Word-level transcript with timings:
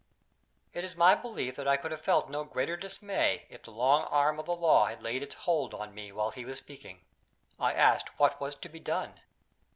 It 0.73 0.83
is 0.83 0.95
my 0.95 1.13
belief 1.13 1.55
that 1.57 1.67
I 1.67 1.77
could 1.77 1.91
have 1.91 2.01
felt 2.01 2.27
no 2.27 2.43
greater 2.43 2.75
dismay, 2.75 3.45
if 3.49 3.61
the 3.61 3.69
long 3.71 4.05
arm 4.05 4.39
of 4.39 4.47
the 4.47 4.55
Law 4.55 4.87
had 4.87 5.03
laid 5.03 5.21
its 5.21 5.35
hold 5.35 5.75
on 5.75 5.93
me 5.93 6.11
while 6.11 6.31
he 6.31 6.43
was 6.43 6.57
speaking. 6.57 7.05
I 7.59 7.73
asked 7.73 8.17
what 8.17 8.41
was 8.41 8.55
to 8.55 8.67
be 8.67 8.79
done. 8.79 9.19